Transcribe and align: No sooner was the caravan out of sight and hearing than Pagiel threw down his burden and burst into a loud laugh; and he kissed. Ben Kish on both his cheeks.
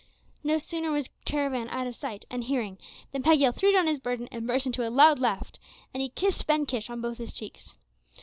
No 0.43 0.57
sooner 0.57 0.89
was 0.89 1.05
the 1.05 1.11
caravan 1.25 1.69
out 1.69 1.85
of 1.85 1.95
sight 1.95 2.25
and 2.31 2.43
hearing 2.45 2.79
than 3.11 3.21
Pagiel 3.21 3.51
threw 3.55 3.71
down 3.71 3.85
his 3.85 3.99
burden 3.99 4.27
and 4.31 4.47
burst 4.47 4.65
into 4.65 4.81
a 4.83 4.89
loud 4.89 5.19
laugh; 5.19 5.51
and 5.93 6.01
he 6.01 6.09
kissed. 6.09 6.47
Ben 6.47 6.65
Kish 6.65 6.89
on 6.89 7.01
both 7.01 7.19
his 7.19 7.31
cheeks. 7.31 7.75